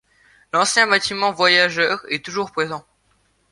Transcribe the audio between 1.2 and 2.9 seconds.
voyageurs est toujours présent.